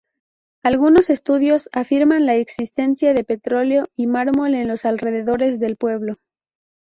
Algunos 0.63 1.11
estudios 1.11 1.69
afirman 1.73 2.25
la 2.25 2.33
existencia 2.33 3.13
de 3.13 3.23
petróleo 3.23 3.85
y 3.95 4.07
mármol 4.07 4.55
en 4.55 4.67
los 4.67 4.83
alrededores 4.85 5.59
del 5.59 5.75
pueblo. 5.75 6.17